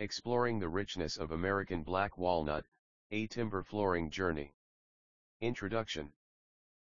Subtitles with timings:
[0.00, 2.66] Exploring the richness of American black walnut,
[3.12, 4.52] a timber flooring journey.
[5.40, 6.12] Introduction.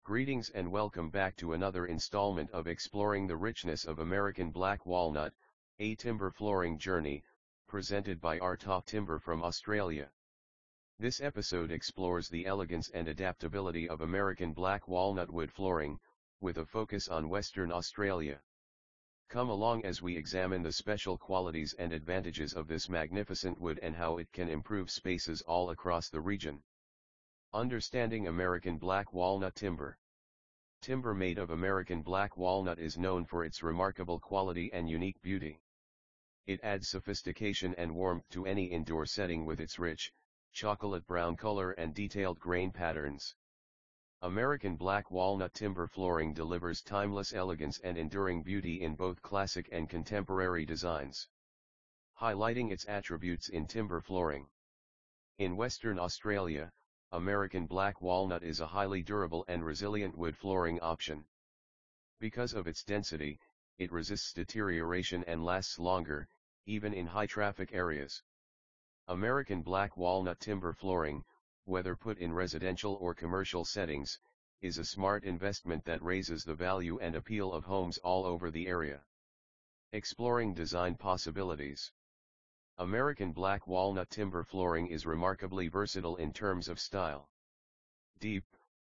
[0.04, 5.34] Greetings and welcome back to another installment of Exploring the Richness of American Black Walnut,
[5.80, 7.24] a timber flooring journey,
[7.66, 10.08] presented by Art of Timber from Australia.
[11.00, 15.98] This episode explores the elegance and adaptability of American black walnut wood flooring,
[16.40, 18.40] with a focus on Western Australia.
[19.28, 23.96] Come along as we examine the special qualities and advantages of this magnificent wood and
[23.96, 26.62] how it can improve spaces all across the region.
[27.52, 29.98] Understanding American Black Walnut Timber
[30.80, 35.62] Timber made of American black walnut is known for its remarkable quality and unique beauty.
[36.46, 40.12] It adds sophistication and warmth to any indoor setting with its rich,
[40.52, 43.34] chocolate brown color and detailed grain patterns.
[44.24, 49.86] American black walnut timber flooring delivers timeless elegance and enduring beauty in both classic and
[49.90, 51.28] contemporary designs.
[52.18, 54.48] Highlighting its attributes in timber flooring.
[55.36, 56.72] In Western Australia,
[57.12, 61.26] American black walnut is a highly durable and resilient wood flooring option.
[62.18, 63.38] Because of its density,
[63.76, 66.26] it resists deterioration and lasts longer,
[66.64, 68.22] even in high traffic areas.
[69.06, 71.22] American black walnut timber flooring,
[71.64, 74.18] whether put in residential or commercial settings,
[74.60, 78.66] is a smart investment that raises the value and appeal of homes all over the
[78.66, 79.04] area.
[79.92, 81.92] Exploring design possibilities.
[82.78, 87.28] American black walnut timber flooring is remarkably versatile in terms of style.
[88.18, 88.44] Deep,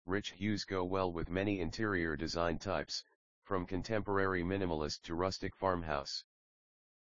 [0.07, 3.03] rich hues go well with many interior design types,
[3.43, 6.25] from contemporary minimalist to rustic farmhouse.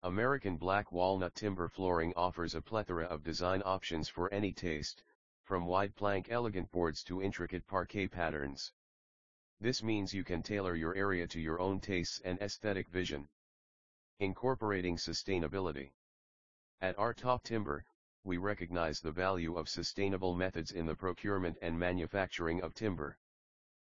[0.03, 5.03] American black walnut timber flooring offers a plethora of design options for any taste,
[5.45, 8.73] from wide plank elegant boards to intricate parquet patterns.
[9.61, 13.29] This means you can tailor your area to your own tastes and aesthetic vision.
[14.19, 15.91] Incorporating sustainability.
[16.81, 17.85] At Art of Timber,
[18.23, 23.17] we recognize the value of sustainable methods in the procurement and manufacturing of timber.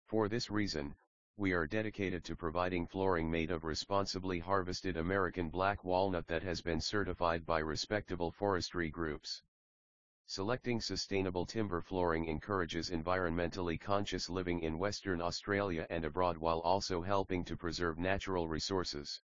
[0.05, 0.95] For this reason,
[1.35, 6.61] we are dedicated to providing flooring made of responsibly harvested American black walnut that has
[6.61, 9.41] been certified by respectable forestry groups.
[10.31, 17.01] Selecting sustainable timber flooring encourages environmentally conscious living in Western Australia and abroad while also
[17.01, 19.23] helping to preserve natural resources.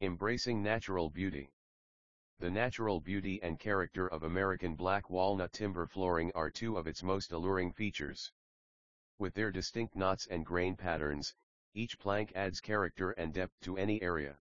[0.00, 1.52] Embracing natural beauty.
[2.38, 7.02] The natural beauty and character of American black walnut timber flooring are two of its
[7.02, 8.30] most alluring features.
[9.18, 11.34] With their distinct knots and grain patterns,
[11.74, 14.38] each plank adds character and depth to any area.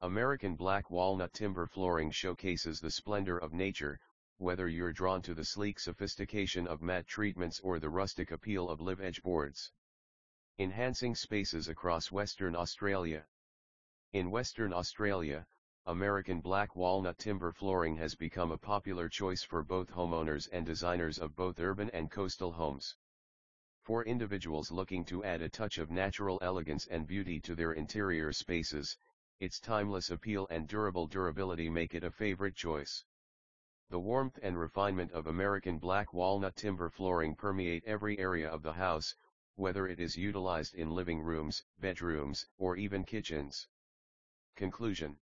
[0.00, 4.00] American black walnut timber flooring showcases the splendor of nature,
[4.38, 8.80] whether you're drawn to the sleek sophistication of matte treatments or the rustic appeal of
[8.80, 9.72] live edge boards.
[10.58, 13.26] Enhancing spaces across Western Australia.
[14.12, 15.46] In Western Australia,
[15.86, 21.18] American black walnut timber flooring has become a popular choice for both homeowners and designers
[21.18, 22.96] of both urban and coastal homes.
[23.82, 28.32] For individuals looking to add a touch of natural elegance and beauty to their interior
[28.32, 28.98] spaces,
[29.38, 33.04] its timeless appeal and durable durability make it a favorite choice.
[33.88, 38.72] The warmth and refinement of American black walnut timber flooring permeate every area of the
[38.72, 39.14] house,
[39.54, 43.68] whether it is utilized in living rooms, bedrooms, or even kitchens.
[44.56, 45.20] Conclusion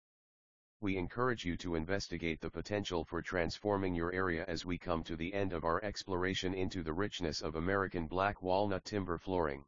[0.81, 5.15] We encourage you to investigate the potential for transforming your area as we come to
[5.15, 9.65] the end of our exploration into the richness of American black walnut timber flooring.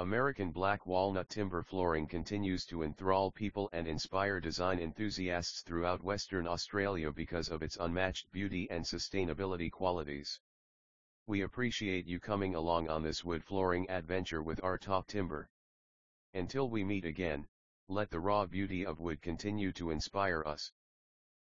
[0.00, 6.46] American black walnut timber flooring continues to enthrall people and inspire design enthusiasts throughout Western
[6.46, 10.38] Australia because of its unmatched beauty and sustainability qualities.
[11.26, 15.50] We appreciate you coming along on this wood flooring adventure with Art of Timber.
[16.32, 17.48] Until we meet again,
[17.88, 20.70] let the raw beauty of wood continue to inspire us.